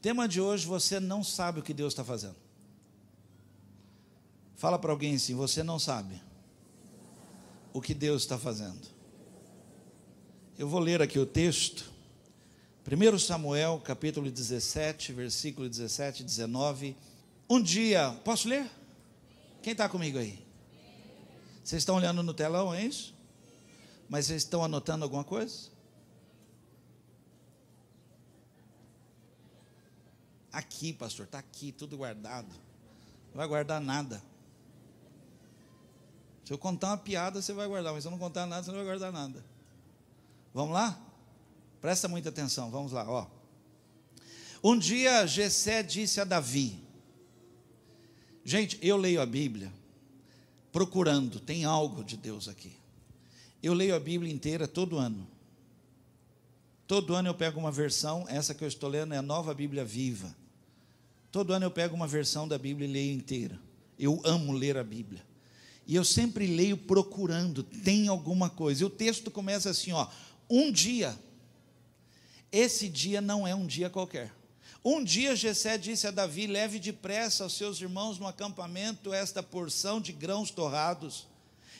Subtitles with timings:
[0.00, 2.36] Tema de hoje: você não sabe o que Deus está fazendo.
[4.56, 6.20] Fala para alguém assim: você não sabe
[7.72, 8.80] o que Deus está fazendo.
[10.58, 11.90] Eu vou ler aqui o texto.
[12.86, 16.96] 1 Samuel, capítulo 17, versículo 17 e 19.
[17.48, 18.68] Um dia, posso ler?
[19.62, 20.44] Quem está comigo aí?
[21.62, 23.14] Vocês estão olhando no telão, é isso?
[24.08, 25.68] Mas vocês estão anotando alguma coisa?
[30.52, 32.48] Aqui, pastor, está aqui, tudo guardado.
[33.28, 34.22] Não vai guardar nada.
[36.44, 38.70] Se eu contar uma piada, você vai guardar, mas se eu não contar nada, você
[38.70, 39.44] não vai guardar nada.
[40.52, 41.00] Vamos lá?
[41.80, 43.26] Presta muita atenção, vamos lá, ó.
[44.62, 46.82] Um dia Jessé disse a Davi:
[48.44, 49.72] Gente, eu leio a Bíblia
[50.72, 52.72] procurando, tem algo de Deus aqui.
[53.62, 55.26] Eu leio a Bíblia inteira todo ano.
[56.86, 59.84] Todo ano eu pego uma versão, essa que eu estou lendo é a nova Bíblia
[59.84, 60.34] viva.
[61.30, 63.58] Todo ano eu pego uma versão da Bíblia e leio inteira.
[63.98, 65.24] Eu amo ler a Bíblia.
[65.86, 68.82] E eu sempre leio procurando, tem alguma coisa.
[68.82, 70.06] E o texto começa assim, ó,
[70.48, 71.18] um dia.
[72.50, 74.32] Esse dia não é um dia qualquer.
[74.84, 80.00] Um dia Jessé disse a Davi: Leve depressa aos seus irmãos no acampamento esta porção
[80.00, 81.26] de grãos torrados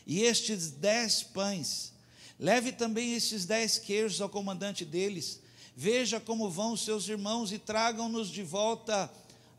[0.07, 1.93] e estes dez pães.
[2.39, 5.41] Leve também estes dez queijos ao comandante deles.
[5.75, 9.11] Veja como vão os seus irmãos e tragam-nos de volta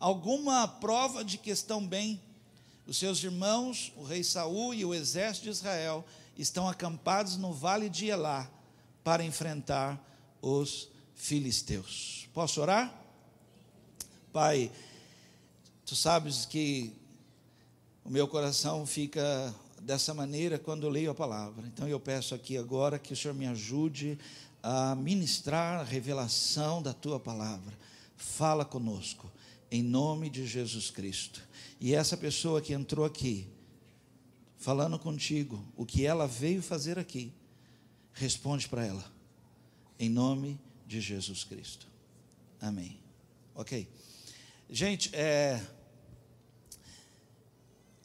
[0.02, 2.20] alguma prova de que estão bem.
[2.88, 6.04] Os seus irmãos, o rei Saul e o exército de Israel,
[6.38, 8.50] estão acampados no vale de Elá
[9.04, 10.04] para enfrentar
[10.42, 12.28] os filisteus.
[12.34, 12.94] Posso orar?
[14.34, 14.72] Pai,
[15.86, 16.94] tu sabes que
[18.04, 21.68] o meu coração fica dessa maneira quando eu leio a palavra.
[21.68, 24.18] Então eu peço aqui agora que o Senhor me ajude
[24.64, 27.74] a ministrar a revelação da tua palavra.
[28.18, 29.30] Fala conosco,
[29.72, 31.42] em nome de Jesus Cristo.
[31.80, 33.48] E essa pessoa que entrou aqui,
[34.58, 37.34] falando contigo, o que ela veio fazer aqui,
[38.14, 39.12] responde para ela,
[39.98, 41.88] em nome de Jesus Cristo.
[42.60, 43.00] Amém.
[43.56, 43.88] Ok.
[44.70, 45.60] Gente, é,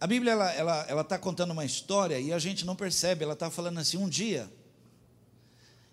[0.00, 3.25] a Bíblia ela ela ela está contando uma história e a gente não percebe.
[3.25, 4.50] Ela está falando assim um dia.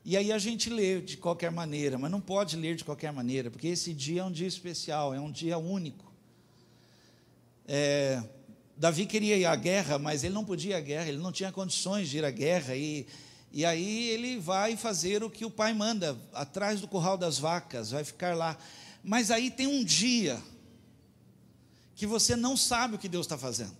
[0.05, 3.49] E aí a gente lê de qualquer maneira, mas não pode ler de qualquer maneira,
[3.49, 6.11] porque esse dia é um dia especial, é um dia único.
[7.65, 8.21] É,
[8.75, 11.51] Davi queria ir à guerra, mas ele não podia ir à guerra, ele não tinha
[11.51, 13.07] condições de ir à guerra e
[13.55, 17.91] e aí ele vai fazer o que o pai manda, atrás do curral das vacas,
[17.91, 18.57] vai ficar lá.
[19.03, 20.41] Mas aí tem um dia
[21.95, 23.77] que você não sabe o que Deus está fazendo.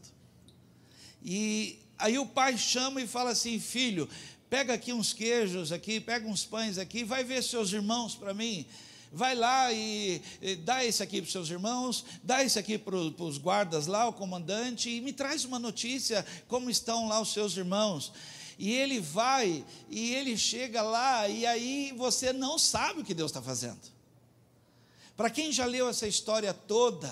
[1.23, 4.07] E aí o pai chama e fala assim: filho,
[4.53, 8.67] pega aqui uns queijos aqui, pega uns pães aqui, vai ver seus irmãos para mim.
[9.11, 13.39] Vai lá e, e, dá esse aqui para seus irmãos, dá esse aqui para os
[13.39, 18.13] guardas lá, o comandante, e me traz uma notícia como estão lá os seus irmãos.
[18.59, 23.31] E ele vai, e ele chega lá, e aí você não sabe o que Deus
[23.31, 23.81] está fazendo.
[25.17, 27.11] Para quem já leu essa história toda,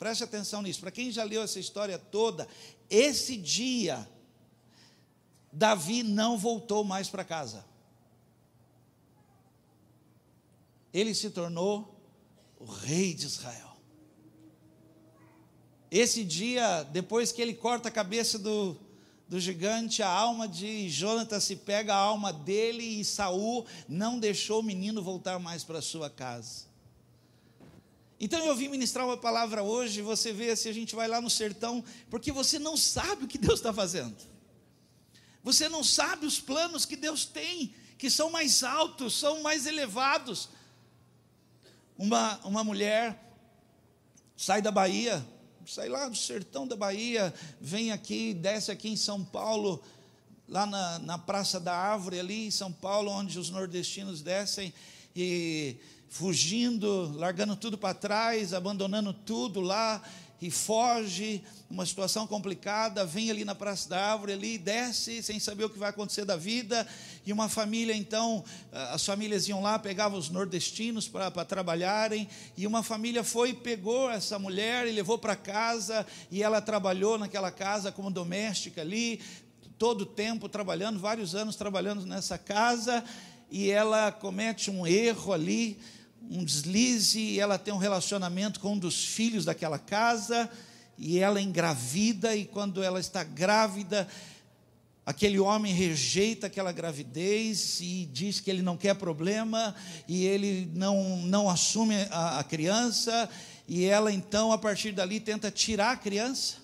[0.00, 0.80] Preste atenção nisso.
[0.80, 2.48] Para quem já leu essa história toda,
[2.88, 4.08] esse dia,
[5.52, 7.64] Davi não voltou mais para casa.
[10.92, 12.00] Ele se tornou
[12.58, 13.76] o rei de Israel.
[15.90, 18.76] Esse dia, depois que ele corta a cabeça do,
[19.28, 24.60] do gigante, a alma de Jonathan se pega a alma dele e Saul não deixou
[24.60, 26.70] o menino voltar mais para sua casa.
[28.20, 31.30] Então eu vim ministrar uma palavra hoje, você vê se a gente vai lá no
[31.30, 34.29] sertão, porque você não sabe o que Deus está fazendo.
[35.42, 40.48] Você não sabe os planos que Deus tem, que são mais altos, são mais elevados.
[41.96, 43.18] Uma, uma mulher
[44.36, 45.24] sai da Bahia,
[45.66, 49.82] sai lá do sertão da Bahia, vem aqui, desce aqui em São Paulo,
[50.48, 54.72] lá na, na Praça da Árvore, ali em São Paulo, onde os nordestinos descem,
[55.14, 55.76] e
[56.08, 60.02] fugindo, largando tudo para trás, abandonando tudo lá
[60.40, 65.64] e foge, uma situação complicada, vem ali na Praça da Árvore, ali, desce, sem saber
[65.64, 66.86] o que vai acontecer da vida,
[67.26, 68.42] e uma família, então,
[68.72, 74.38] as famílias iam lá, pegavam os nordestinos para trabalharem, e uma família foi pegou essa
[74.38, 79.20] mulher e levou para casa, e ela trabalhou naquela casa como doméstica ali,
[79.78, 83.04] todo o tempo trabalhando, vários anos trabalhando nessa casa,
[83.50, 85.78] e ela comete um erro ali,
[86.28, 90.50] um deslize, e ela tem um relacionamento com um dos filhos daquela casa,
[90.98, 94.08] e ela engravida, e quando ela está grávida,
[95.10, 99.74] Aquele homem rejeita aquela gravidez e diz que ele não quer problema
[100.06, 103.28] e ele não, não assume a, a criança,
[103.66, 106.58] e ela então, a partir dali, tenta tirar a criança.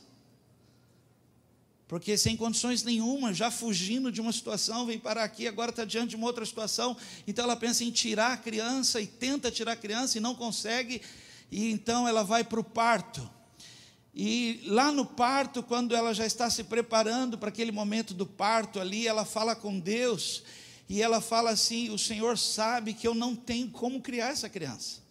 [1.89, 6.11] Porque sem condições nenhuma, já fugindo de uma situação, vem parar aqui, agora está diante
[6.11, 6.97] de uma outra situação.
[7.27, 11.01] Então ela pensa em tirar a criança e tenta tirar a criança e não consegue,
[11.51, 13.31] e então ela vai para o parto.
[14.13, 18.81] E lá no parto, quando ela já está se preparando para aquele momento do parto
[18.81, 20.43] ali, ela fala com Deus
[20.89, 25.05] e ela fala assim: O Senhor sabe que eu não tenho como criar essa criança.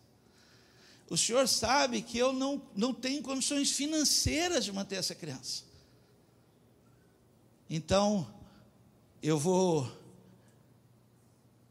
[1.08, 5.65] O Senhor sabe que eu não, não tenho condições financeiras de manter essa criança.
[7.70, 8.28] Então,
[9.22, 9.92] eu vou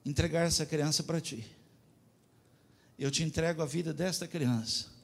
[0.05, 1.44] entregar essa criança para ti.
[2.99, 4.94] Eu te entrego a vida desta criança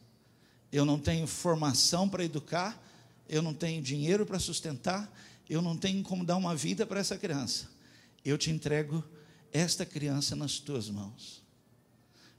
[0.72, 2.80] eu não tenho formação para educar,
[3.28, 5.10] eu não tenho dinheiro para sustentar,
[5.48, 7.68] eu não tenho como dar uma vida para essa criança.
[8.24, 9.04] Eu te entrego
[9.52, 11.42] esta criança nas tuas mãos.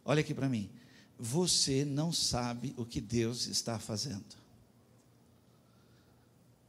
[0.06, 0.69] Olha aqui para mim.
[1.19, 4.24] Você não sabe o que Deus está fazendo.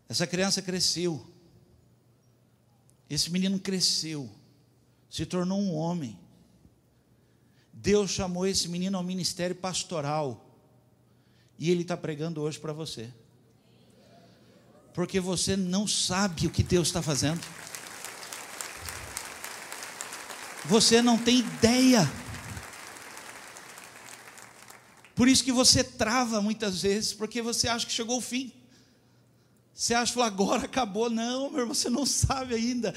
[0.09, 1.25] Essa criança cresceu.
[3.13, 4.31] Esse menino cresceu.
[5.11, 6.19] Se tornou um homem.
[7.71, 10.43] Deus chamou esse menino ao ministério pastoral.
[11.59, 13.13] E ele está pregando hoje para você.
[14.95, 17.43] Porque você não sabe o que Deus está fazendo.
[20.65, 22.11] Você não tem ideia.
[25.15, 28.62] Por isso que você trava muitas vezes, porque você acha que chegou o fim.
[29.83, 31.11] Você acha que agora acabou.
[31.11, 32.95] Não, meu irmão, você não sabe ainda.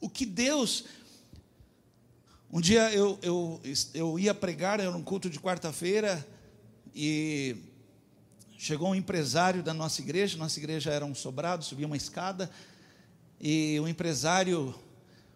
[0.00, 0.86] O que Deus.
[2.50, 3.60] Um dia eu, eu,
[3.92, 6.26] eu ia pregar, era um culto de quarta-feira,
[6.94, 7.56] e
[8.56, 12.50] chegou um empresário da nossa igreja, nossa igreja era um sobrado, subia uma escada,
[13.38, 14.74] e o empresário,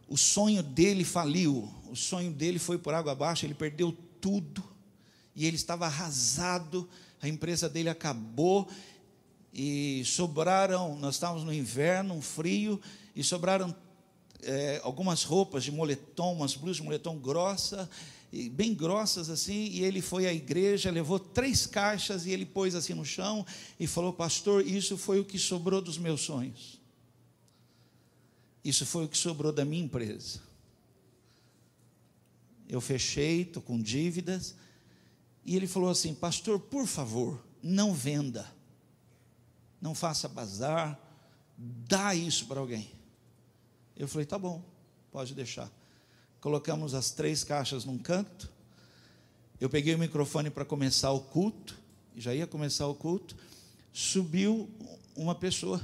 [0.08, 4.64] o sonho dele faliu, o sonho dele foi por água abaixo, ele perdeu tudo,
[5.36, 6.88] e ele estava arrasado,
[7.20, 8.70] a empresa dele acabou,
[9.60, 12.80] e sobraram, nós estávamos no inverno, um frio,
[13.16, 13.74] e sobraram
[14.40, 17.90] é, algumas roupas de moletom, umas blusas de moletom grossa,
[18.52, 22.94] bem grossas assim, e ele foi à igreja, levou três caixas e ele pôs assim
[22.94, 23.44] no chão
[23.80, 26.80] e falou: Pastor, isso foi o que sobrou dos meus sonhos.
[28.62, 30.40] Isso foi o que sobrou da minha empresa.
[32.68, 34.54] Eu fechei, estou com dívidas.
[35.44, 38.56] E ele falou assim: Pastor, por favor, não venda,
[39.80, 40.98] não faça bazar,
[41.56, 42.90] dá isso para alguém.
[43.96, 44.62] Eu falei: Tá bom,
[45.10, 45.70] pode deixar
[46.40, 48.50] colocamos as três caixas num canto.
[49.60, 51.78] Eu peguei o microfone para começar o culto,
[52.16, 53.36] já ia começar o culto.
[53.92, 54.70] Subiu
[55.16, 55.80] uma pessoa,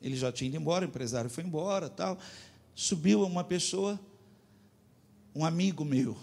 [0.00, 2.18] ele já tinha ido embora, o empresário foi embora, tal.
[2.74, 3.98] Subiu uma pessoa,
[5.34, 6.16] um amigo meu,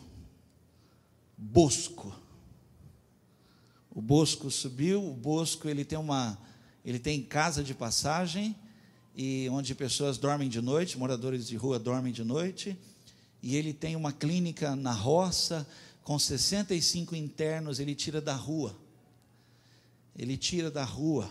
[1.38, 2.16] Bosco.
[3.92, 6.38] O Bosco subiu, o Bosco ele tem uma,
[6.84, 8.56] ele tem casa de passagem
[9.16, 12.78] e onde pessoas dormem de noite, moradores de rua dormem de noite
[13.44, 15.68] e ele tem uma clínica na roça,
[16.02, 18.74] com 65 internos, ele tira da rua.
[20.18, 21.30] Ele tira da rua.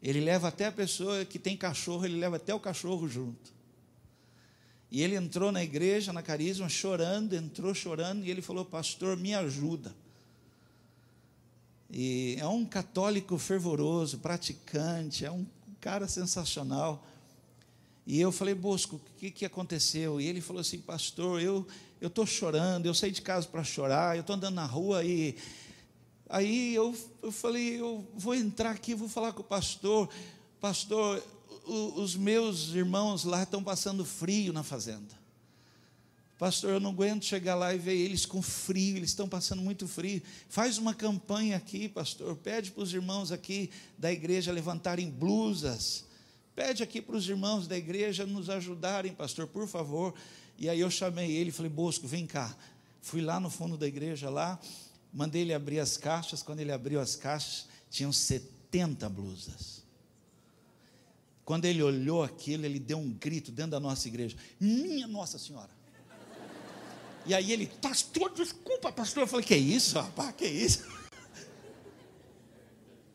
[0.00, 3.52] Ele leva até a pessoa que tem cachorro, ele leva até o cachorro junto.
[4.92, 9.34] E ele entrou na igreja, na carisma, chorando, entrou chorando, e ele falou: Pastor, me
[9.34, 9.92] ajuda.
[11.96, 15.46] E é um católico fervoroso, praticante, é um
[15.80, 17.06] cara sensacional.
[18.04, 20.20] E eu falei, Bosco, o que, que aconteceu?
[20.20, 21.64] E ele falou assim, pastor, eu
[22.02, 25.36] estou chorando, eu saí de casa para chorar, eu estou andando na rua e
[26.28, 30.08] aí eu, eu falei, eu vou entrar aqui, vou falar com o pastor,
[30.60, 31.22] pastor,
[31.64, 35.23] o, os meus irmãos lá estão passando frio na fazenda.
[36.38, 39.86] Pastor, eu não aguento chegar lá e ver eles com frio, eles estão passando muito
[39.86, 40.20] frio.
[40.48, 42.36] Faz uma campanha aqui, pastor.
[42.36, 46.04] Pede para os irmãos aqui da igreja levantarem blusas
[46.54, 50.14] Pede aqui para os irmãos da igreja nos ajudarem, pastor, por favor.
[50.56, 52.56] E aí eu chamei ele falei, Bosco, vem cá.
[53.02, 54.58] Fui lá no fundo da igreja, lá,
[55.12, 56.42] mandei ele abrir as caixas.
[56.42, 59.82] Quando ele abriu as caixas, tinham 70 blusas.
[61.44, 65.73] Quando ele olhou aquilo, ele deu um grito dentro da nossa igreja: Minha Nossa Senhora!
[67.26, 69.22] E aí ele, pastor, desculpa, pastor.
[69.22, 70.84] Eu falei: Que isso, rapaz, que isso?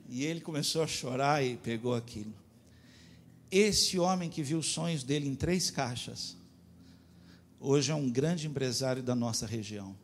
[0.08, 2.34] E ele começou a chorar e pegou aquilo.
[3.52, 6.36] Esse homem que viu os sonhos dele em três caixas,
[7.60, 9.96] hoje é um grande empresário da nossa região.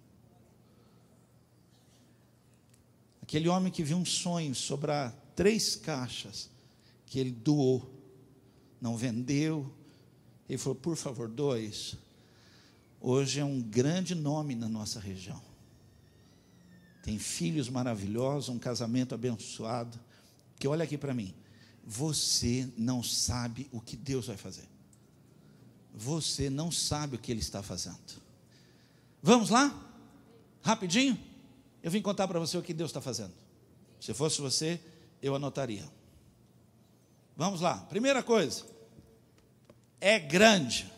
[3.21, 6.49] Aquele homem que viu um sonho sobrar três caixas,
[7.07, 7.91] que ele doou
[8.79, 9.73] não vendeu.
[10.47, 11.97] Ele falou: por favor, dois.
[13.07, 15.39] Hoje é um grande nome na nossa região.
[17.03, 19.99] Tem filhos maravilhosos, um casamento abençoado.
[20.57, 21.31] Que olha aqui para mim.
[21.85, 24.67] Você não sabe o que Deus vai fazer.
[25.93, 27.99] Você não sabe o que Ele está fazendo.
[29.21, 29.71] Vamos lá?
[30.63, 31.15] Rapidinho?
[31.83, 33.35] Eu vim contar para você o que Deus está fazendo.
[33.99, 34.81] Se fosse você,
[35.21, 35.87] eu anotaria.
[37.37, 37.77] Vamos lá.
[37.81, 38.65] Primeira coisa.
[40.01, 40.94] É grande.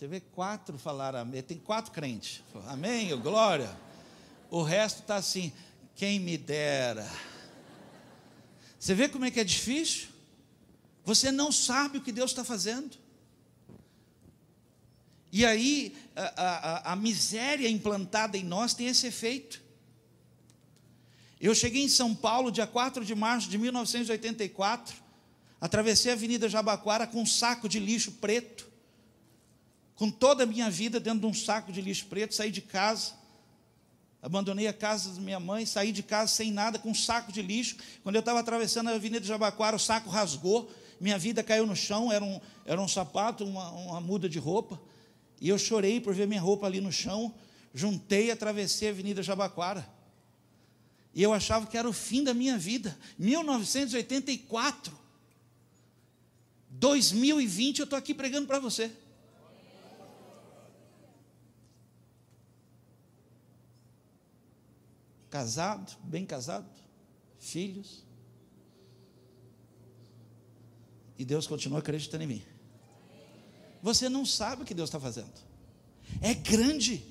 [0.00, 1.42] Você vê quatro falaram amém.
[1.42, 2.42] Tem quatro crentes.
[2.68, 3.70] Amém, glória.
[4.50, 5.52] O resto está assim.
[5.94, 7.06] Quem me dera.
[8.78, 10.08] Você vê como é que é difícil?
[11.04, 12.96] Você não sabe o que Deus está fazendo.
[15.30, 19.62] E aí, a, a, a, miséria implantada em nós tem esse efeito.
[21.38, 24.96] Eu cheguei em São Paulo, dia 4 de março de 1984,
[25.60, 28.69] atravessei a Avenida Jabaquara com um saco de lixo preto,
[30.00, 33.12] com toda a minha vida dentro de um saco de lixo preto, saí de casa,
[34.22, 37.42] abandonei a casa da minha mãe, saí de casa sem nada, com um saco de
[37.42, 37.76] lixo.
[38.02, 42.10] Quando eu estava atravessando a Avenida Jabaquara, o saco rasgou, minha vida caiu no chão,
[42.10, 44.80] era um, era um sapato, uma, uma muda de roupa.
[45.38, 47.34] E eu chorei por ver minha roupa ali no chão,
[47.74, 49.86] juntei, atravessei a Avenida Jabaquara.
[51.14, 52.98] E eu achava que era o fim da minha vida.
[53.18, 54.98] 1984.
[56.70, 58.90] 2020 eu estou aqui pregando para você.
[65.30, 66.68] Casado, bem casado,
[67.38, 68.04] filhos.
[71.16, 72.42] E Deus continua acreditando em mim.
[73.82, 75.32] Você não sabe o que Deus está fazendo.
[76.20, 77.02] É grande.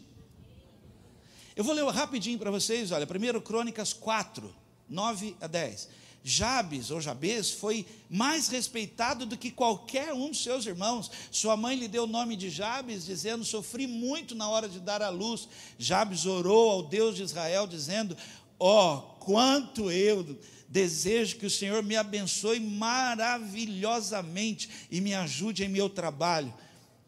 [1.56, 4.54] Eu vou ler rapidinho para vocês, olha, 1 Crônicas 4,
[4.88, 5.90] 9 a 10.
[6.24, 11.10] Jabes, ou Jabes, foi mais respeitado do que qualquer um dos seus irmãos.
[11.32, 15.02] Sua mãe lhe deu o nome de Jabes, dizendo: Sofri muito na hora de dar
[15.02, 15.48] à luz.
[15.78, 18.18] Jabes orou ao Deus de Israel, dizendo:
[18.60, 20.38] Ó, oh, quanto eu
[20.70, 26.54] Desejo que o Senhor me abençoe maravilhosamente e me ajude em meu trabalho.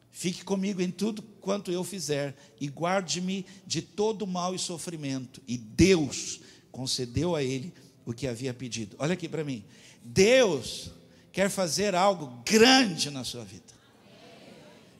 [0.09, 5.39] Fique comigo em tudo quanto eu fizer e guarde-me de todo mal e sofrimento.
[5.47, 6.41] E Deus
[6.71, 7.71] concedeu a ele
[8.05, 8.95] o que havia pedido.
[8.99, 9.63] Olha aqui para mim.
[10.03, 10.91] Deus
[11.31, 13.63] quer fazer algo grande na sua vida.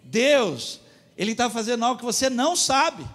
[0.04, 0.80] Deus,
[1.18, 3.06] Ele está fazendo algo que você não sabe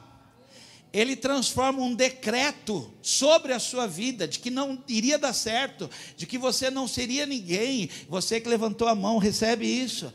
[0.98, 6.24] ele transforma um decreto sobre a sua vida, de que não iria dar certo, de
[6.24, 7.90] que você não seria ninguém.
[8.08, 10.10] Você que levantou a mão, recebe isso.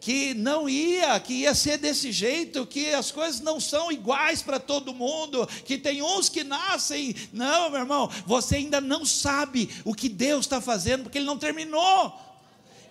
[0.00, 4.58] Que não ia, que ia ser desse jeito, que as coisas não são iguais para
[4.58, 7.14] todo mundo, que tem uns que nascem.
[7.32, 11.38] Não, meu irmão, você ainda não sabe o que Deus está fazendo, porque Ele não
[11.38, 12.30] terminou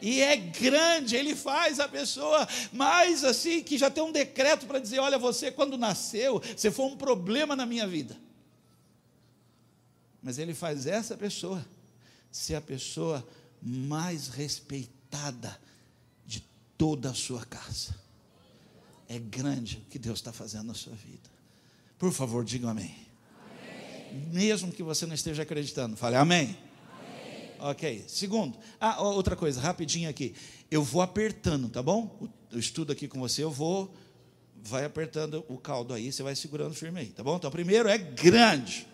[0.01, 4.79] e é grande, ele faz a pessoa mais assim, que já tem um decreto para
[4.79, 8.15] dizer: olha, você quando nasceu, você foi um problema na minha vida.
[10.21, 11.65] Mas ele faz essa pessoa
[12.31, 13.27] ser a pessoa
[13.61, 15.59] mais respeitada
[16.79, 17.93] toda a sua casa.
[19.09, 21.29] É grande o que Deus está fazendo na sua vida.
[21.97, 22.95] Por favor, diga amém.
[24.13, 24.29] amém.
[24.31, 26.57] Mesmo que você não esteja acreditando, fale amém.
[27.59, 28.05] Ok.
[28.07, 30.33] Segundo, ah, outra coisa, rapidinho aqui.
[30.71, 32.17] Eu vou apertando, tá bom?
[32.49, 33.93] Eu estudo aqui com você, eu vou,
[34.63, 37.35] vai apertando o caldo aí, você vai segurando firme aí, tá bom?
[37.35, 38.87] Então, primeiro é grande.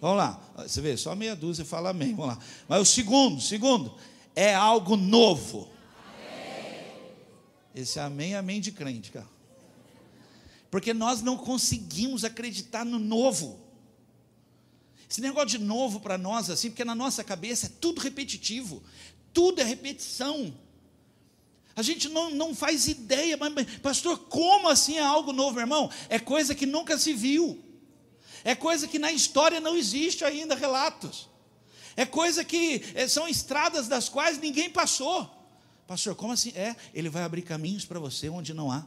[0.00, 0.42] Vamos lá.
[0.56, 2.14] Você vê, só meia dúzia fala amém.
[2.14, 2.42] Vamos lá.
[2.66, 3.94] Mas o segundo, segundo,
[4.34, 5.70] é algo novo.
[7.74, 9.28] Esse amém é amém de crente, cara.
[10.70, 13.60] Porque nós não conseguimos acreditar no novo.
[15.08, 18.82] Esse negócio de novo para nós, assim, porque na nossa cabeça é tudo repetitivo,
[19.32, 20.54] tudo é repetição.
[21.74, 23.52] A gente não, não faz ideia, mas,
[23.82, 25.90] pastor, como assim é algo novo, meu irmão?
[26.08, 27.62] É coisa que nunca se viu,
[28.44, 31.28] é coisa que na história não existe ainda relatos,
[31.96, 35.41] é coisa que é, são estradas das quais ninguém passou.
[35.86, 36.50] Pastor, como assim?
[36.50, 38.86] É, ele vai abrir caminhos para você onde não há.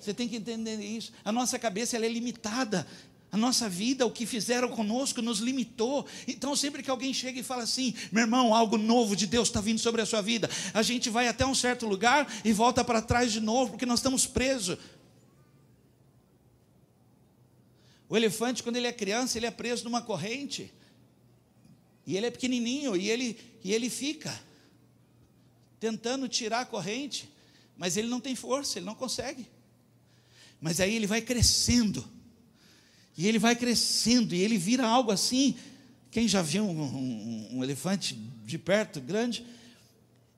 [0.00, 1.12] Você tem que entender isso.
[1.24, 2.86] A nossa cabeça é limitada.
[3.32, 6.06] A nossa vida, o que fizeram conosco, nos limitou.
[6.28, 9.60] Então, sempre que alguém chega e fala assim, meu irmão, algo novo de Deus está
[9.60, 13.02] vindo sobre a sua vida, a gente vai até um certo lugar e volta para
[13.02, 14.78] trás de novo, porque nós estamos presos.
[18.08, 20.72] O elefante, quando ele é criança, ele é preso numa corrente.
[22.06, 24.45] E ele é pequenininho, e ele, e ele fica
[25.78, 27.28] tentando tirar a corrente,
[27.76, 29.46] mas ele não tem força, ele não consegue.
[30.60, 32.04] Mas aí ele vai crescendo
[33.16, 35.56] e ele vai crescendo, e ele vira algo assim,
[36.10, 38.14] Quem já viu um, um, um elefante
[38.44, 39.44] de perto, grande?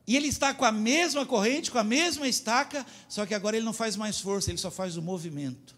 [0.07, 3.67] E ele está com a mesma corrente, com a mesma estaca, só que agora ele
[3.67, 5.77] não faz mais força, ele só faz o movimento.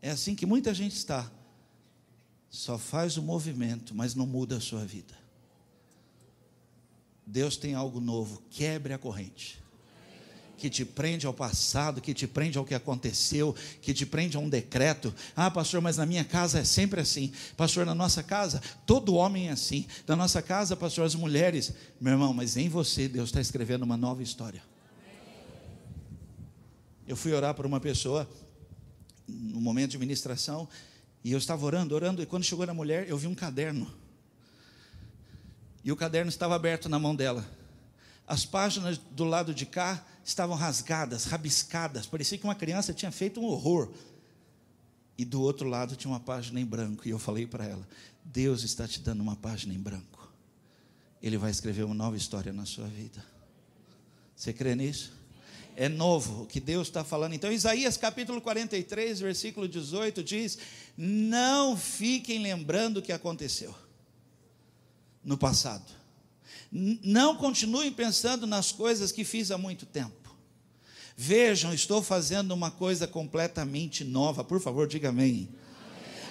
[0.00, 1.30] É assim que muita gente está.
[2.48, 5.14] Só faz o movimento, mas não muda a sua vida.
[7.26, 9.62] Deus tem algo novo, quebre a corrente.
[10.56, 14.40] Que te prende ao passado, que te prende ao que aconteceu, que te prende a
[14.40, 15.12] um decreto.
[15.34, 17.32] Ah, pastor, mas na minha casa é sempre assim.
[17.56, 19.86] Pastor, na nossa casa, todo homem é assim.
[20.06, 21.72] Na nossa casa, pastor, as mulheres.
[22.00, 24.62] Meu irmão, mas em você, Deus está escrevendo uma nova história.
[27.06, 28.28] Eu fui orar por uma pessoa
[29.26, 30.68] no momento de ministração,
[31.22, 33.90] e eu estava orando, orando, e quando chegou na mulher, eu vi um caderno.
[35.84, 37.46] E o caderno estava aberto na mão dela.
[38.26, 43.38] As páginas do lado de cá estavam rasgadas, rabiscadas, parecia que uma criança tinha feito
[43.38, 43.92] um horror.
[45.18, 47.86] E do outro lado tinha uma página em branco, e eu falei para ela:
[48.24, 50.32] Deus está te dando uma página em branco.
[51.22, 53.24] Ele vai escrever uma nova história na sua vida.
[54.34, 55.12] Você crê nisso?
[55.76, 57.32] é novo, o que Deus está falando.
[57.34, 60.56] Então, Isaías capítulo 43, versículo 18 diz:
[60.96, 63.74] Não fiquem lembrando o que aconteceu
[65.24, 65.92] no passado.
[66.70, 70.34] Não continuem pensando nas coisas que fiz há muito tempo.
[71.16, 74.42] Vejam, estou fazendo uma coisa completamente nova.
[74.42, 75.48] Por favor, diga amém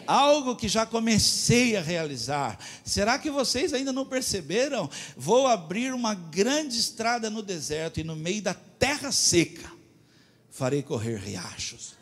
[0.08, 2.58] algo que já comecei a realizar.
[2.84, 4.90] Será que vocês ainda não perceberam?
[5.16, 9.72] Vou abrir uma grande estrada no deserto e no meio da terra seca
[10.50, 11.94] farei correr riachos.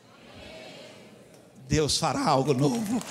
[1.68, 3.02] Deus fará algo novo.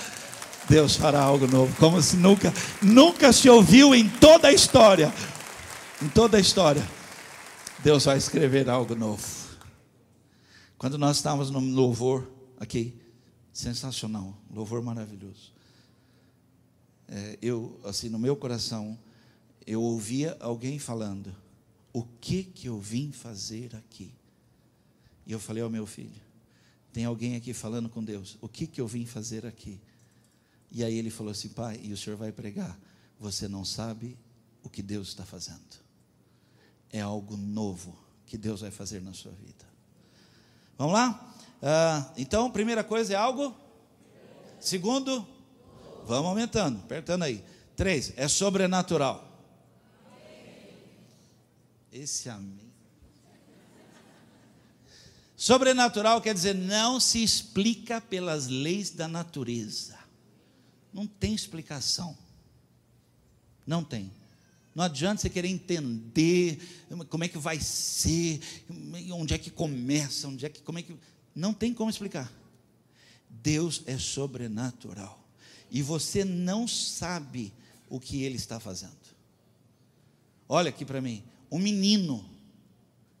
[0.71, 5.13] Deus fará algo novo, como se nunca, nunca se ouviu em toda a história.
[6.01, 6.81] Em toda a história,
[7.83, 9.21] Deus vai escrever algo novo.
[10.77, 12.25] Quando nós estávamos no louvor
[12.57, 12.97] aqui,
[13.51, 15.51] Sensacional, louvor maravilhoso.
[17.09, 18.97] É, eu, assim, no meu coração,
[19.67, 21.35] eu ouvia alguém falando:
[21.91, 24.13] O que que eu vim fazer aqui?
[25.27, 26.21] E eu falei ao meu filho:
[26.93, 28.37] Tem alguém aqui falando com Deus?
[28.39, 29.81] O que que eu vim fazer aqui?
[30.71, 32.79] E aí ele falou assim: Pai, e o senhor vai pregar?
[33.19, 34.17] Você não sabe
[34.63, 35.81] o que Deus está fazendo.
[36.89, 39.65] É algo novo que Deus vai fazer na sua vida.
[40.77, 41.35] Vamos lá?
[41.61, 43.55] Ah, então, primeira coisa é algo.
[44.59, 45.27] Segundo,
[46.05, 47.43] vamos aumentando, apertando aí.
[47.75, 49.27] Três, é sobrenatural.
[51.91, 52.71] Esse amém.
[55.35, 60.00] Sobrenatural quer dizer não se explica pelas leis da natureza.
[60.93, 62.17] Não tem explicação.
[63.65, 64.11] Não tem.
[64.73, 66.59] Não adianta você querer entender
[67.09, 68.39] como é que vai ser,
[69.13, 70.95] onde é que começa, onde é que, como é que
[71.35, 72.31] não tem como explicar.
[73.29, 75.19] Deus é sobrenatural.
[75.69, 77.53] E você não sabe
[77.89, 78.91] o que ele está fazendo.
[80.47, 81.23] Olha aqui para mim.
[81.49, 82.25] Um menino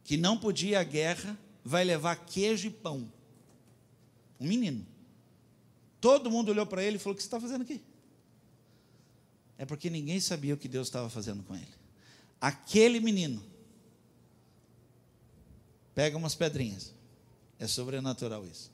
[0.03, 3.11] que não podia ir à guerra vai levar queijo e pão.
[4.39, 4.85] Um menino.
[6.01, 7.81] Todo mundo olhou para ele e falou: O que você está fazendo aqui?
[9.57, 11.73] É porque ninguém sabia o que Deus estava fazendo com ele.
[12.41, 13.45] Aquele menino
[15.93, 16.91] pega umas pedrinhas,
[17.59, 18.71] é sobrenatural isso.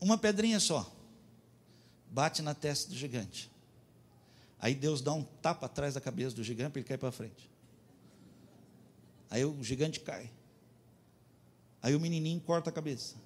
[0.00, 0.94] Uma pedrinha só.
[2.10, 3.50] Bate na testa do gigante.
[4.60, 7.50] Aí Deus dá um tapa atrás da cabeça do gigante para ele cair para frente.
[9.28, 10.30] Aí o gigante cai.
[11.82, 13.16] Aí o menininho corta a cabeça.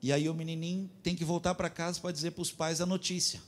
[0.00, 2.86] E aí o menininho tem que voltar para casa para dizer para os pais a
[2.86, 3.40] notícia.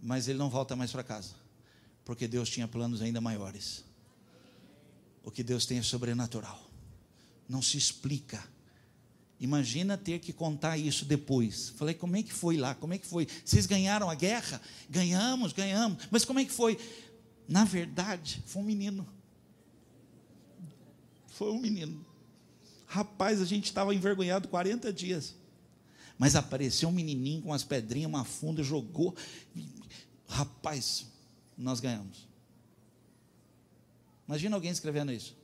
[0.00, 1.34] Mas ele não volta mais para casa.
[2.04, 3.84] Porque Deus tinha planos ainda maiores.
[5.22, 6.64] O que Deus tem é sobrenatural
[7.48, 8.42] não se explica.
[9.40, 11.70] Imagina ter que contar isso depois.
[11.76, 12.74] Falei, como é que foi lá?
[12.74, 13.26] Como é que foi?
[13.44, 14.60] Vocês ganharam a guerra?
[14.88, 16.08] Ganhamos, ganhamos.
[16.10, 16.78] Mas como é que foi?
[17.48, 19.06] Na verdade, foi um menino.
[21.28, 22.04] Foi um menino.
[22.86, 25.34] Rapaz, a gente estava envergonhado 40 dias.
[26.18, 29.14] Mas apareceu um menininho com umas pedrinhas, uma funda, jogou.
[30.28, 31.06] Rapaz,
[31.56, 32.26] nós ganhamos.
[34.26, 35.36] Imagina alguém escrevendo isso.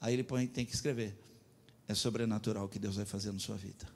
[0.00, 1.16] Aí ele põe, tem que escrever.
[1.86, 3.86] É sobrenatural que Deus vai fazer na sua vida.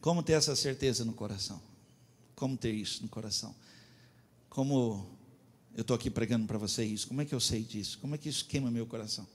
[0.00, 1.60] Como ter essa certeza no coração?
[2.34, 3.54] Como ter isso no coração?
[4.48, 5.10] Como
[5.74, 7.08] eu estou aqui pregando para você isso?
[7.08, 7.98] Como é que eu sei disso?
[7.98, 9.26] Como é que isso queima meu coração?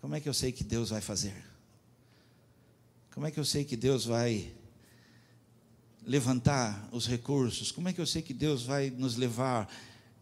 [0.00, 1.53] Como é que eu sei que Deus vai fazer?
[3.14, 4.52] Como é que eu sei que Deus vai
[6.04, 7.70] levantar os recursos?
[7.70, 9.72] Como é que eu sei que Deus vai nos levar?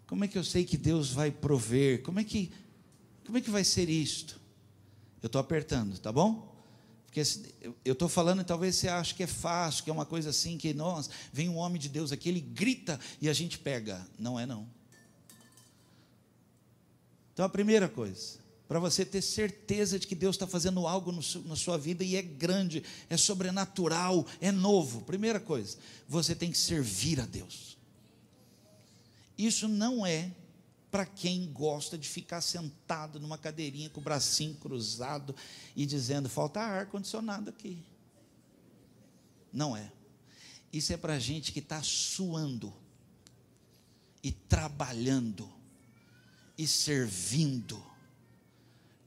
[0.07, 2.03] Como é que eu sei que Deus vai prover?
[2.03, 2.53] Como é que
[3.25, 4.39] como é que vai ser isto?
[5.23, 6.55] Eu estou apertando, tá bom?
[7.07, 7.23] Porque
[7.83, 10.59] eu estou falando e talvez você ache que é fácil, que é uma coisa assim,
[10.59, 14.07] que nós, vem um homem de Deus aqui, ele grita e a gente pega.
[14.19, 14.69] Não é não.
[17.33, 18.42] Então a primeira coisa,
[18.73, 22.17] para você ter certeza de que Deus está fazendo algo no, na sua vida e
[22.17, 25.03] é grande, é sobrenatural, é novo.
[25.03, 25.77] Primeira coisa,
[26.09, 27.77] você tem que servir a Deus.
[29.37, 30.33] Isso não é
[30.91, 35.37] para quem gosta de ficar sentado numa cadeirinha com o bracinho cruzado
[35.77, 37.85] e dizendo: falta ar condicionado aqui.
[39.53, 39.93] Não é.
[40.73, 42.73] Isso é para gente que está suando
[44.23, 45.47] e trabalhando
[46.57, 47.92] e servindo.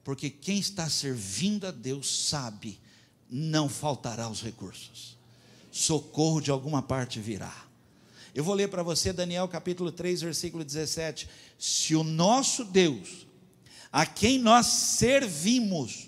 [0.05, 2.79] Porque quem está servindo a Deus sabe,
[3.27, 5.17] não faltará os recursos.
[5.71, 7.65] Socorro de alguma parte virá.
[8.33, 11.27] Eu vou ler para você Daniel capítulo 3, versículo 17.
[11.57, 13.25] Se o nosso Deus,
[13.91, 16.07] a quem nós servimos,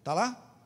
[0.00, 0.58] está lá?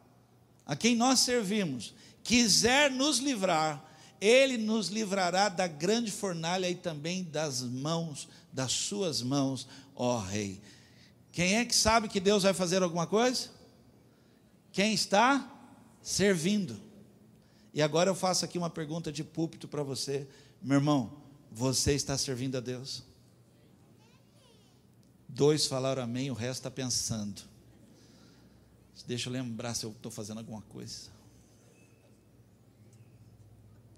[0.65, 1.93] A quem nós servimos,
[2.25, 3.85] quiser nos livrar,
[4.19, 10.63] ele nos livrará da grande fornalha e também das mãos, das suas mãos, ó Rei.
[11.33, 13.51] Quem é que sabe que Deus vai fazer alguma coisa?
[14.73, 15.49] Quem está
[16.03, 16.81] servindo.
[17.73, 20.27] E agora eu faço aqui uma pergunta de púlpito para você.
[20.61, 23.05] Meu irmão, você está servindo a Deus?
[25.29, 27.43] Dois falaram amém, o resto está pensando.
[29.07, 31.11] Deixa eu lembrar se eu estou fazendo alguma coisa.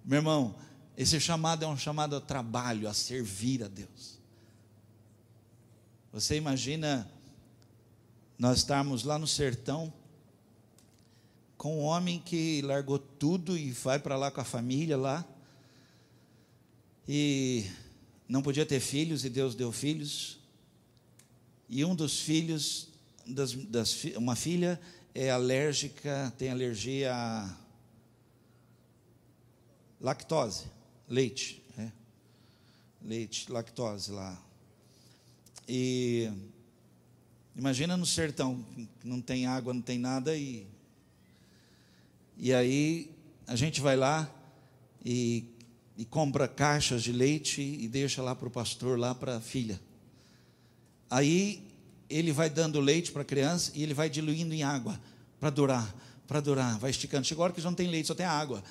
[0.05, 0.55] Meu irmão,
[0.97, 4.18] esse chamado é um chamado a trabalho, a servir a Deus.
[6.12, 7.11] Você imagina
[8.42, 9.94] nós estarmos lá no sertão
[11.57, 15.24] com um homem que largou tudo e vai para lá com a família lá
[17.07, 17.64] e
[18.28, 20.40] não podia ter filhos, e Deus deu filhos.
[21.68, 22.88] E um dos filhos,
[23.24, 24.81] das, das, uma filha
[25.14, 27.57] é alérgica, tem alergia a
[30.00, 30.64] lactose,
[31.09, 31.92] leite, é.
[33.00, 34.37] leite, lactose lá.
[35.68, 36.28] E
[37.57, 38.65] imagina no sertão,
[39.05, 40.67] não tem água, não tem nada, e,
[42.37, 43.11] e aí
[43.47, 44.31] a gente vai lá
[45.05, 45.45] e
[45.97, 49.81] e compra caixas de leite e deixa lá para o pastor, lá para a filha.
[51.11, 51.62] Aí
[52.09, 54.99] ele vai dando leite para a criança e ele vai diluindo em água
[55.38, 55.95] para durar,
[56.27, 57.27] para durar, vai esticando.
[57.27, 58.62] Chegou a hora que já não tem leite, só tem água.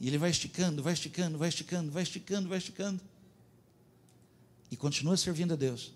[0.00, 3.00] E ele vai esticando, vai esticando, vai esticando, vai esticando, vai esticando.
[4.70, 5.92] E continua servindo a Deus.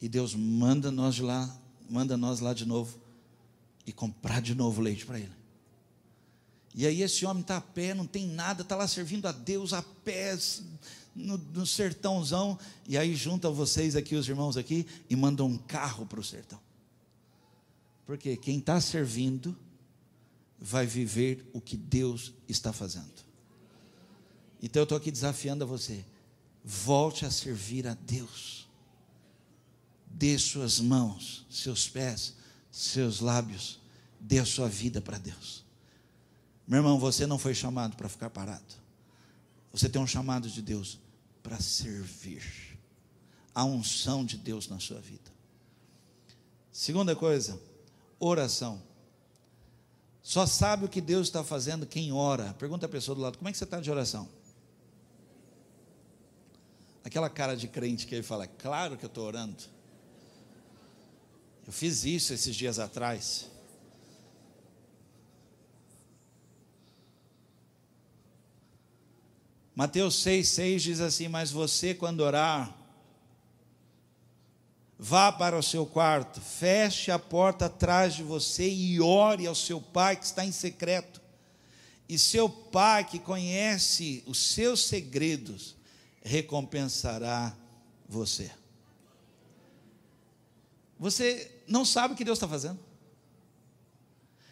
[0.00, 1.58] E Deus manda nós lá,
[1.88, 2.98] manda nós lá de novo
[3.86, 5.40] e comprar de novo leite para ele.
[6.74, 9.72] E aí esse homem está a pé, não tem nada, está lá servindo a Deus
[9.72, 10.38] a pé,
[11.14, 16.06] no, no, sertãozão, e aí junta vocês aqui, os irmãos aqui, e manda um carro
[16.06, 16.60] para o sertão.
[18.06, 19.56] Porque quem está servindo
[20.60, 23.10] vai viver o que Deus está fazendo.
[24.62, 26.04] Então eu estou aqui desafiando a você.
[26.64, 28.59] Volte a servir a Deus.
[30.10, 32.34] Dê suas mãos, seus pés,
[32.70, 33.80] seus lábios,
[34.18, 35.64] dê a sua vida para Deus.
[36.66, 38.74] Meu irmão, você não foi chamado para ficar parado.
[39.72, 40.98] Você tem um chamado de Deus
[41.42, 42.78] para servir.
[43.54, 45.30] A unção de Deus na sua vida.
[46.70, 47.60] Segunda coisa,
[48.18, 48.80] oração.
[50.22, 52.54] Só sabe o que Deus está fazendo quem ora.
[52.54, 54.28] Pergunta a pessoa do lado: como é que você está de oração?
[57.02, 59.64] Aquela cara de crente que ele fala: claro que eu estou orando.
[61.70, 63.46] Eu fiz isso esses dias atrás.
[69.72, 72.76] Mateus 6,6 diz assim: Mas você, quando orar,
[74.98, 79.80] vá para o seu quarto, feche a porta atrás de você e ore ao seu
[79.80, 81.22] pai que está em secreto.
[82.08, 85.76] E seu pai, que conhece os seus segredos,
[86.24, 87.56] recompensará
[88.08, 88.50] você.
[90.98, 92.78] Você não sabe o que Deus está fazendo.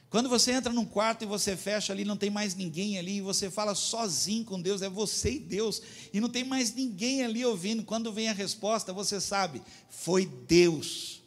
[0.09, 3.20] Quando você entra num quarto e você fecha ali, não tem mais ninguém ali, e
[3.20, 5.83] você fala sozinho com Deus, é você e Deus,
[6.14, 7.85] e não tem mais ninguém ali ouvindo.
[7.85, 11.20] Quando vem a resposta, você sabe, foi Deus.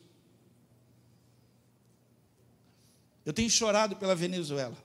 [3.24, 4.76] Eu tenho chorado pela Venezuela,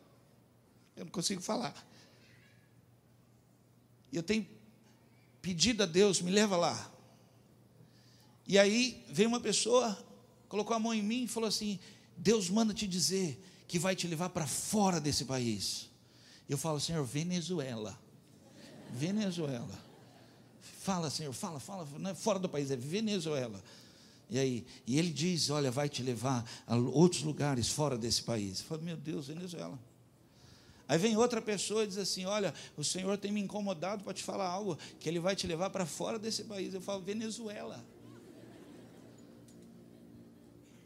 [0.95, 1.75] eu não consigo falar.
[4.13, 4.47] Eu tenho
[5.41, 6.93] pedido a Deus, me leva lá.
[8.47, 10.06] E aí veio uma pessoa,
[10.49, 11.79] colocou a mão em mim e falou assim:
[12.17, 15.91] Deus manda te dizer que vai te levar para fora desse país.
[16.49, 17.99] Eu falo, Senhor, Venezuela.
[18.93, 19.87] Venezuela.
[20.83, 23.63] Fala, Senhor, fala, fala, não é fora do país, é Venezuela.
[24.31, 28.61] E aí, e ele diz: Olha, vai te levar a outros lugares fora desse país.
[28.61, 29.79] Eu falo, meu Deus, Venezuela.
[30.89, 34.23] Aí vem outra pessoa e diz assim: Olha, o Senhor tem me incomodado para te
[34.23, 36.75] falar algo, que Ele vai te levar para fora desse país.
[36.75, 37.85] Eu falo, Venezuela.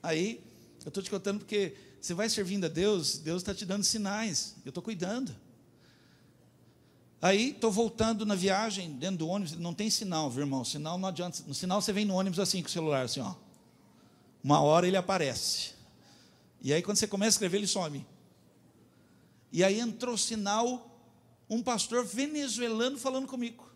[0.02, 0.42] Aí,
[0.84, 4.56] eu estou te contando porque você vai servindo a Deus, Deus está te dando sinais,
[4.64, 5.34] eu estou cuidando.
[7.20, 10.64] Aí, estou voltando na viagem, dentro do ônibus, não tem sinal, viu, irmão?
[10.64, 11.42] Sinal não adianta.
[11.46, 13.34] No sinal você vem no ônibus assim, com o celular, assim, ó.
[14.42, 15.72] Uma hora ele aparece.
[16.62, 18.06] E aí, quando você começa a escrever, ele some.
[19.52, 20.98] E aí entrou sinal,
[21.48, 23.70] um pastor venezuelano falando comigo.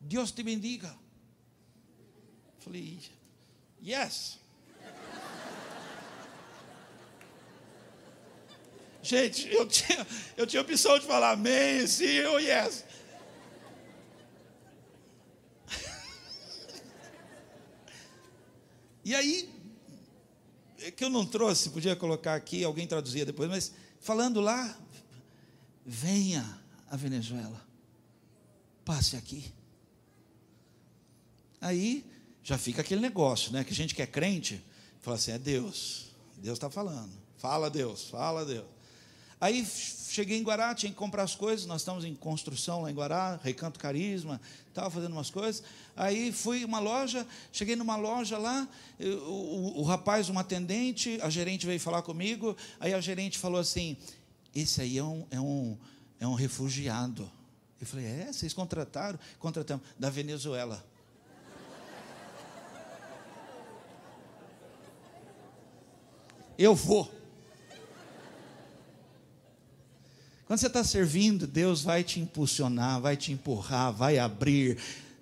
[0.00, 0.94] Deus te bendiga.
[2.58, 3.00] Falei,
[3.82, 4.38] yes.
[9.06, 10.04] Gente, eu tinha,
[10.36, 12.84] eu tinha opção de falar amém, sim ou yes.
[19.04, 19.48] E aí,
[20.80, 24.76] é que eu não trouxe, podia colocar aqui, alguém traduzia depois, mas falando lá,
[25.84, 27.64] venha a Venezuela,
[28.84, 29.54] passe aqui.
[31.60, 32.04] Aí
[32.42, 33.62] já fica aquele negócio, né?
[33.62, 34.60] Que a gente que é crente,
[35.00, 36.06] fala assim: é Deus,
[36.38, 38.75] Deus está falando, fala Deus, fala Deus.
[39.40, 42.94] Aí cheguei em Guará, tinha que comprar as coisas, nós estamos em construção lá em
[42.94, 45.62] Guará, Recanto Carisma, estava fazendo umas coisas.
[45.94, 48.66] Aí fui uma loja, cheguei numa loja lá,
[48.98, 53.96] o, o, rapaz, uma atendente, a gerente veio falar comigo, aí a gerente falou assim:
[54.54, 55.76] esse aí é um, é um,
[56.18, 57.30] é um refugiado.
[57.78, 59.18] Eu falei, é, vocês contrataram?
[59.38, 60.82] Contratamos, da Venezuela.
[66.58, 67.12] Eu vou.
[70.46, 74.78] Quando você está servindo, Deus vai te impulsionar, vai te empurrar, vai abrir.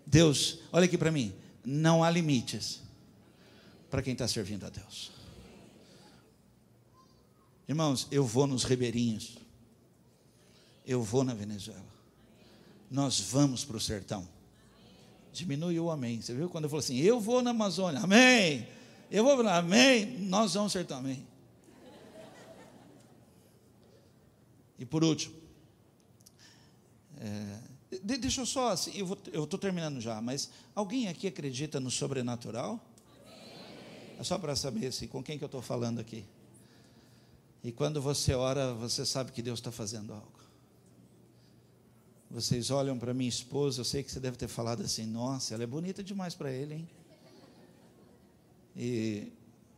[0.07, 1.33] Deus, olha aqui para mim,
[1.65, 2.83] não há limites
[3.91, 5.11] para quem está servindo a Deus.
[7.67, 9.39] Irmãos, eu vou nos ribeirinhos,
[10.87, 11.81] eu vou na Venezuela,
[12.91, 14.29] nós vamos para o sertão.
[15.33, 16.21] Diminui o amém.
[16.21, 18.69] Você viu quando eu falo assim, eu vou na Amazônia, amém.
[19.11, 20.19] Eu vou, amém.
[20.19, 21.27] Nós vamos ao sertão, amém.
[24.79, 25.35] E por último,
[27.19, 27.59] é,
[28.03, 28.93] deixa eu só, assim,
[29.33, 32.81] eu estou terminando já, mas alguém aqui acredita no sobrenatural?
[34.19, 36.25] É só para saber assim, com quem que eu estou falando aqui.
[37.63, 40.33] E quando você ora, você sabe que Deus está fazendo algo.
[42.31, 45.63] Vocês olham para minha esposa, eu sei que você deve ter falado assim, nossa, ela
[45.63, 46.89] é bonita demais para ele, hein?
[48.77, 49.33] E,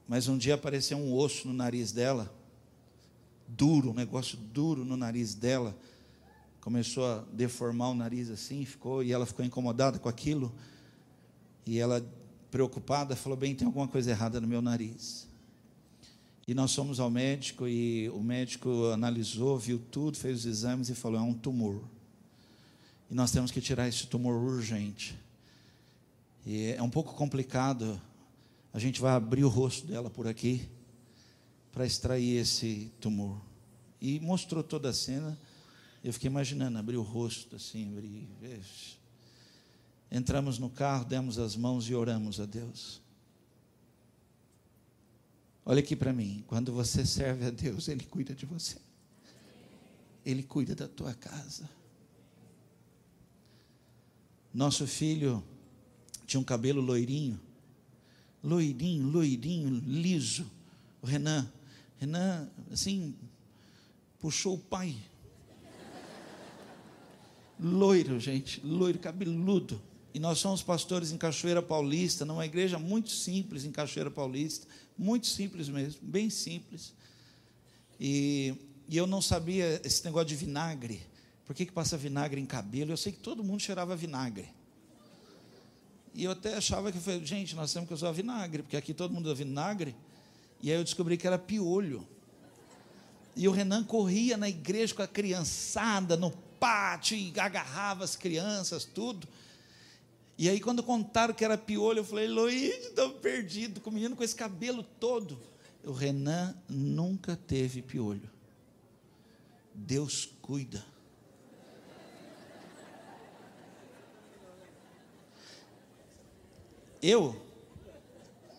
[0.09, 2.35] mas um dia apareceu um osso no nariz dela
[3.49, 5.77] duro, um negócio duro no nariz dela.
[6.61, 10.53] Começou a deformar o nariz assim, ficou, e ela ficou incomodada com aquilo.
[11.65, 12.05] E ela,
[12.51, 15.29] preocupada, falou: Bem, tem alguma coisa errada no meu nariz.
[16.47, 20.95] E nós fomos ao médico, e o médico analisou, viu tudo, fez os exames e
[20.95, 21.83] falou: É um tumor.
[23.11, 25.17] E nós temos que tirar esse tumor urgente.
[26.45, 28.01] E é um pouco complicado.
[28.73, 30.69] A gente vai abrir o rosto dela por aqui
[31.77, 33.39] para extrair esse tumor.
[34.01, 35.39] E mostrou toda a cena.
[36.03, 38.27] Eu fiquei imaginando, abrir o rosto assim, abrir.
[40.11, 43.03] Entramos no carro, demos as mãos e oramos a Deus.
[45.67, 48.79] Olha aqui para mim, quando você serve a Deus, Ele cuida de você.
[50.25, 51.69] Ele cuida da tua casa.
[54.55, 55.45] Nosso filho
[56.27, 57.39] tinha um cabelo loirinho,
[58.43, 60.51] loirinho, loirinho, liso.
[61.03, 61.53] O Renan,
[61.99, 63.15] Renan, assim,
[64.19, 64.97] puxou o pai.
[67.59, 69.81] Loiro, gente, loiro, cabeludo.
[70.13, 75.27] E nós somos pastores em Cachoeira Paulista, numa igreja muito simples em Cachoeira Paulista, muito
[75.27, 76.95] simples mesmo, bem simples.
[78.01, 78.55] E,
[78.89, 81.03] e eu não sabia esse negócio de vinagre.
[81.45, 82.93] Por que, que passa vinagre em cabelo?
[82.93, 84.49] Eu sei que todo mundo cheirava vinagre.
[86.15, 89.13] E eu até achava que foi, gente, nós temos que usar vinagre, porque aqui todo
[89.13, 89.95] mundo usa vinagre.
[90.63, 92.07] E aí eu descobri que era piolho.
[93.35, 98.85] E o Renan corria na igreja com a criançada, no pátio, e agarrava as crianças,
[98.85, 99.29] tudo.
[100.39, 104.17] E aí, quando contaram que era piolho, eu falei, Luiz, estou perdido, com o menino
[104.17, 105.39] com esse cabelo todo.
[105.85, 108.29] O Renan nunca teve piolho.
[109.75, 110.85] Deus cuida.
[117.03, 117.46] Eu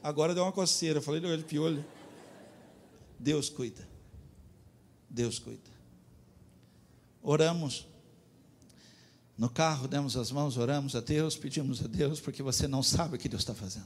[0.02, 1.02] Agora deu uma coceira.
[1.02, 1.86] Falei de piolho.
[3.20, 3.88] Deus cuida.
[5.10, 5.70] Deus cuida.
[7.22, 7.88] Oramos.
[9.38, 13.16] No carro, demos as mãos, oramos a Deus, pedimos a Deus, porque você não sabe
[13.16, 13.86] o que Deus está fazendo.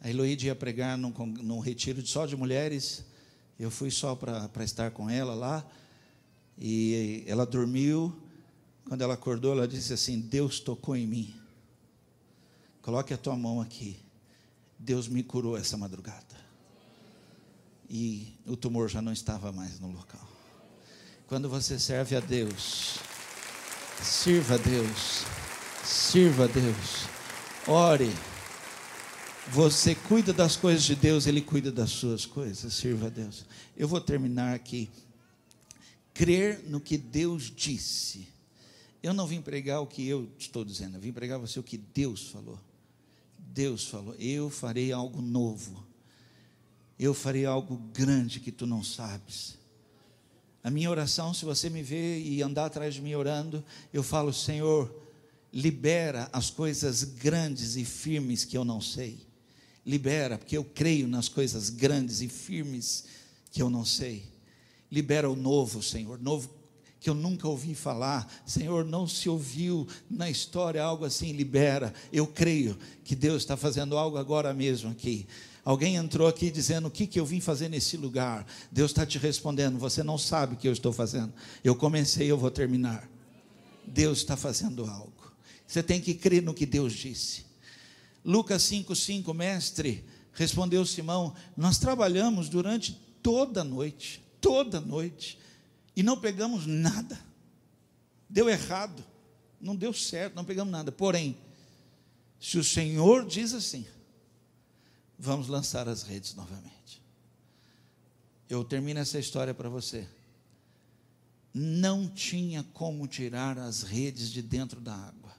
[0.00, 3.04] A Heloíde ia pregar num, num retiro só de mulheres.
[3.58, 5.66] Eu fui só para estar com ela lá.
[6.58, 8.14] E ela dormiu.
[8.86, 11.34] Quando ela acordou, ela disse assim: Deus tocou em mim.
[12.82, 13.98] Coloque a tua mão aqui.
[14.84, 16.44] Deus me curou essa madrugada.
[17.88, 20.28] E o tumor já não estava mais no local.
[21.26, 22.98] Quando você serve a Deus,
[24.02, 25.24] sirva a Deus,
[25.82, 27.06] sirva a Deus,
[27.66, 28.12] ore.
[29.50, 33.46] Você cuida das coisas de Deus, Ele cuida das suas coisas, sirva a Deus.
[33.76, 34.90] Eu vou terminar aqui.
[36.12, 38.28] Crer no que Deus disse.
[39.02, 41.76] Eu não vim pregar o que eu estou dizendo, eu vim pregar você o que
[41.78, 42.58] Deus falou.
[43.54, 45.86] Deus falou: Eu farei algo novo,
[46.98, 49.56] eu farei algo grande que tu não sabes.
[50.62, 54.32] A minha oração, se você me ver e andar atrás de mim orando, eu falo:
[54.32, 54.92] Senhor,
[55.52, 59.24] libera as coisas grandes e firmes que eu não sei.
[59.86, 63.04] Libera, porque eu creio nas coisas grandes e firmes
[63.52, 64.24] que eu não sei.
[64.90, 66.50] Libera o novo, Senhor, novo
[67.04, 68.26] que eu nunca ouvi falar.
[68.46, 71.92] Senhor, não se ouviu na história algo assim, libera.
[72.10, 75.26] Eu creio que Deus está fazendo algo agora mesmo aqui.
[75.62, 78.46] Alguém entrou aqui dizendo: O que, que eu vim fazer nesse lugar?
[78.72, 81.30] Deus está te respondendo: Você não sabe o que eu estou fazendo.
[81.62, 83.06] Eu comecei, eu vou terminar.
[83.86, 85.30] Deus está fazendo algo.
[85.66, 87.44] Você tem que crer no que Deus disse.
[88.24, 95.43] Lucas 5,5, mestre, respondeu Simão: Nós trabalhamos durante toda a noite, toda a noite,
[95.96, 97.18] e não pegamos nada.
[98.28, 99.04] Deu errado,
[99.60, 100.90] não deu certo, não pegamos nada.
[100.90, 101.36] Porém,
[102.40, 103.86] se o Senhor diz assim,
[105.18, 107.02] vamos lançar as redes novamente.
[108.48, 110.06] Eu termino essa história para você.
[111.52, 115.32] Não tinha como tirar as redes de dentro da água,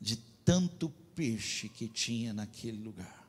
[0.00, 3.23] de tanto peixe que tinha naquele lugar.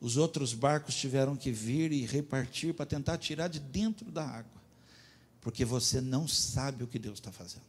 [0.00, 4.62] Os outros barcos tiveram que vir e repartir para tentar tirar de dentro da água,
[5.40, 7.64] porque você não sabe o que Deus está fazendo.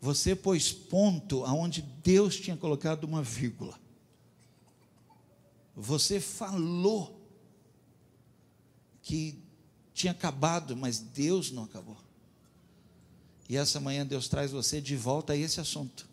[0.00, 3.78] Você pôs ponto aonde Deus tinha colocado uma vírgula.
[5.74, 7.20] Você falou
[9.02, 9.38] que
[9.94, 11.96] tinha acabado, mas Deus não acabou.
[13.48, 16.06] E essa manhã Deus traz você de volta a esse assunto,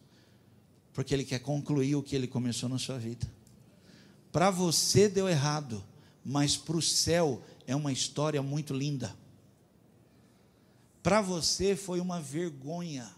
[0.93, 3.28] porque Ele quer concluir o que Ele começou na sua vida.
[4.33, 5.85] Para você deu errado,
[6.25, 9.15] mas para o céu é uma história muito linda.
[11.03, 13.15] Para você foi uma vergonha.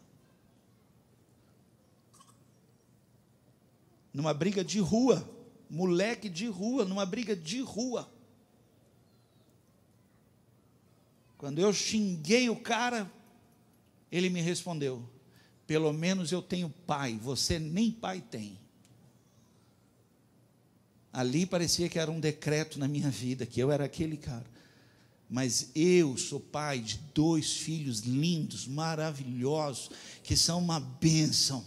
[4.14, 5.26] Numa briga de rua,
[5.70, 8.12] moleque de rua, numa briga de rua.
[11.38, 13.10] Quando eu xinguei o cara,
[14.12, 15.10] ele me respondeu:
[15.66, 18.65] pelo menos eu tenho pai, você nem pai tem.
[21.16, 24.46] Ali parecia que era um decreto na minha vida, que eu era aquele cara.
[25.30, 29.90] Mas eu sou pai de dois filhos lindos, maravilhosos,
[30.22, 31.66] que são uma bênção.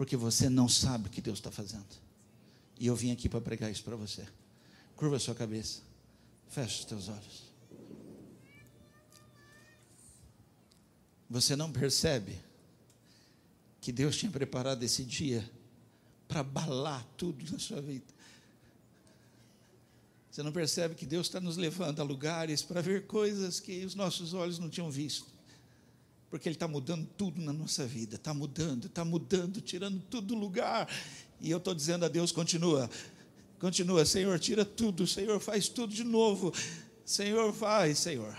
[0.00, 1.84] porque você não sabe o que Deus está fazendo.
[2.78, 4.26] E eu vim aqui para pregar isso para você.
[4.96, 5.82] Curva a sua cabeça,
[6.48, 7.42] feche os teus olhos.
[11.28, 12.40] Você não percebe
[13.78, 15.46] que Deus tinha preparado esse dia
[16.30, 18.06] para abalar tudo na sua vida.
[20.30, 23.96] Você não percebe que Deus está nos levando a lugares para ver coisas que os
[23.96, 25.26] nossos olhos não tinham visto
[26.30, 30.34] porque Ele está mudando tudo na nossa vida, está mudando, está mudando, tirando tudo do
[30.36, 30.88] lugar.
[31.40, 32.88] E eu estou dizendo a Deus: continua,
[33.58, 36.54] continua, Senhor, tira tudo, Senhor, faz tudo de novo,
[37.04, 38.38] Senhor, faz, Senhor.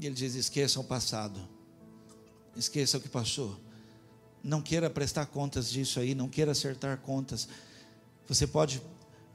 [0.00, 1.40] E Ele diz: esqueça o passado,
[2.58, 3.58] esqueça o que passou.
[4.42, 7.48] Não queira prestar contas disso aí, não queira acertar contas.
[8.26, 8.82] Você pode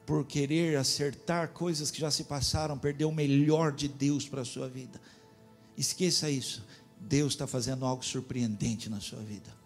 [0.06, 4.46] por querer acertar coisas que já se passaram, perder o melhor de Deus para a
[4.46, 5.00] sua vida.
[5.78, 6.66] Esqueça isso.
[7.00, 9.63] Deus está fazendo algo surpreendente na sua vida.